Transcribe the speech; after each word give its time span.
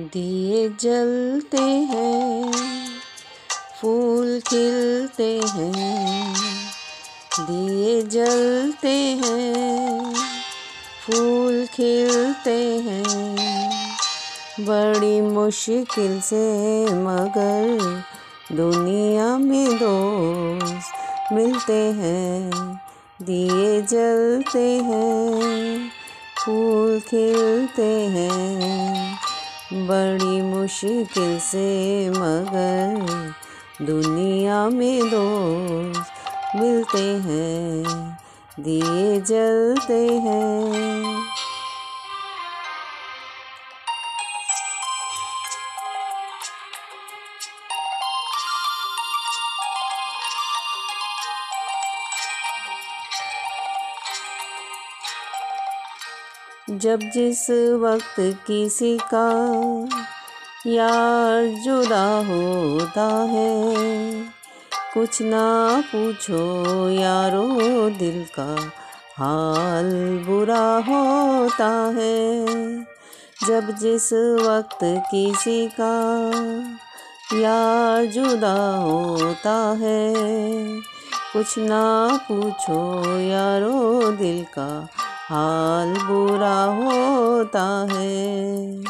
दिए 0.00 0.68
जलते 0.68 1.62
हैं, 1.62 2.52
फूल 3.80 4.40
खिलते 4.40 5.40
हैं। 5.44 6.34
दिए 7.40 8.02
जलते 8.02 9.20
हैं, 9.24 10.14
फूल 11.06 11.66
खिलते 11.66 12.78
हैं। 12.78 13.88
बड़ी 14.60 15.20
मुश्किल 15.20 16.20
से 16.20 16.84
मगर 16.84 17.78
दुनिया 18.52 19.38
में 19.38 19.76
दोस्त 19.76 21.32
मिलते 21.32 21.80
हैं। 21.92 22.50
दिए 23.22 23.82
जलते 23.82 24.70
हैं, 24.70 25.90
फूल 26.44 27.00
खिलते 27.00 28.06
हैं। 28.06 29.18
बड़ी 29.72 30.42
मुश्किल 30.42 31.38
से 31.38 32.10
मगर 32.10 33.32
दुनिया 33.84 34.68
में 34.68 35.10
दोस्त 35.10 36.56
मिलते 36.56 37.02
हैं 37.02 37.84
दिए 38.60 39.20
जलते 39.20 40.06
हैं। 40.08 41.14
जब 56.70 57.00
जिस 57.14 57.50
वक्त 57.82 58.14
किसी 58.46 58.98
का 59.14 59.28
यार 60.66 61.46
जुदा 61.46 62.04
होता 62.18 63.04
है, 63.24 63.82
कुछ 64.94 65.22
ना 65.22 65.44
पूछो 65.86 66.90
यारो 66.90 67.48
दिल 67.90 68.24
का 68.38 68.72
हाल 69.18 69.90
बुरा 70.26 70.84
होता 70.88 71.70
है। 71.96 72.46
जब 73.46 73.76
जिस 73.80 74.12
वक्त 74.42 74.78
किसी 74.84 75.68
का 75.80 75.94
यार 77.40 78.06
जुदा 78.06 78.76
होता 78.76 79.78
है, 79.80 80.14
कुछ 81.32 81.58
ना 81.58 81.84
पूछो 82.28 83.18
यारो 83.18 84.10
दिल 84.12 84.44
का 84.44 84.88
हाल 85.28 85.88
बुरा 85.88 86.64
होता 86.64 87.88
है। 87.92 88.84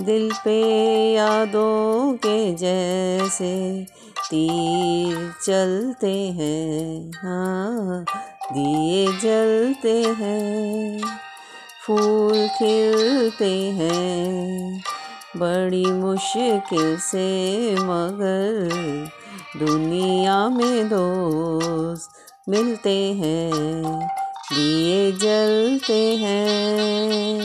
दिल 0.00 0.32
पे 0.44 0.60
यादों 1.12 2.12
के 2.12 2.54
जैसे 2.54 3.86
तीर 4.30 5.34
चलते 5.42 6.18
हैं। 6.18 7.10
हाँ 7.10 8.04
दिए 8.52 9.06
जलते 9.06 10.02
हैं। 10.02 11.00
फूल 11.86 12.48
खिलते 12.48 13.60
हैं। 13.70 14.82
बड़ी 15.36 15.86
मुश्किल 15.86 16.96
से 16.98 17.74
मगर 17.74 18.68
दुनिया 19.58 20.48
में 20.48 20.88
दोस्त 20.88 22.10
मिलते 22.48 23.12
हैं। 23.12 24.21
दिए 24.52 25.12
जलते 25.12 26.16
हैं। 26.16 27.41